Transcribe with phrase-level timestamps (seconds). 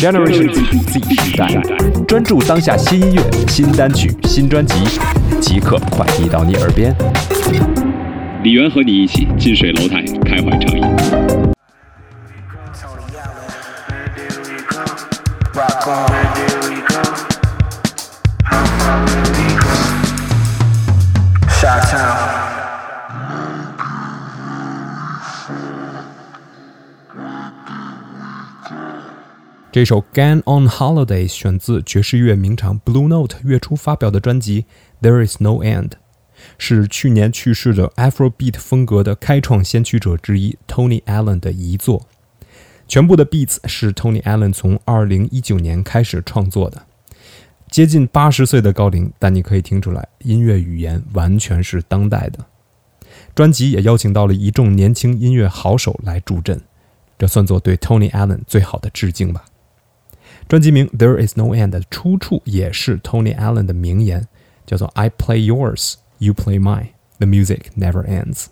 [0.00, 1.46] Generation Z 时代，
[2.08, 4.74] 专注当下新音乐、新单曲、新专辑，
[5.42, 6.96] 即刻快递到你耳边。
[8.42, 10.96] 李源和你一起近水楼台，开怀畅饮。
[29.72, 34.64] 这首《Gone on Holiday》选自爵士乐名厂 Blue Note 月初发表的专辑
[35.06, 35.88] 《There Is No End》，
[36.58, 42.08] 是去年去世的 Afrobeat 风格的开创先驱者之一 Tony Allen 的遗作。
[42.88, 46.82] 全部的 beats 是 Tony Allen 从2019年开始创作的。
[47.70, 52.44] 接近八十岁的高龄，但你可以听出来，音乐语言完全是当代的。
[53.36, 56.60] 专辑也邀请到了一众年轻音乐好手来助阵，
[57.16, 59.44] 这算作对 Tony Allen 最好的致敬吧。
[60.50, 64.26] 专辑名《There Is No End》的出处也是 Tony Allen 的名言，
[64.66, 66.88] 叫做 "I play yours, you play mine,
[67.18, 68.46] the music never ends."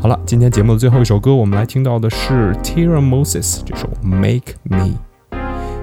[0.00, 4.98] 好了，今天节目的最后一首歌，我们来听到的是 Tira Moses 这首《Make Me》。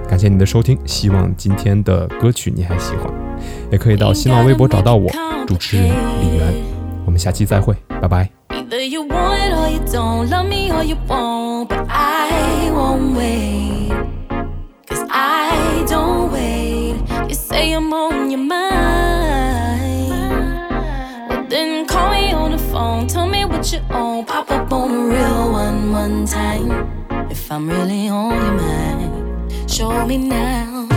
[0.06, 3.10] 感谢你的收听，希望今天的歌曲你还喜欢，
[3.70, 5.10] 也可以到新浪微博找到我，
[5.46, 6.52] 主持人李源。
[7.06, 8.28] 我们下期再会，拜拜。
[17.62, 20.10] Say I'm on your mind.
[21.28, 23.06] Well, then call me on the phone.
[23.06, 24.24] Tell me what you own.
[24.24, 26.70] Pop up on a real one one time.
[27.30, 30.91] If I'm really on your mind, show me now.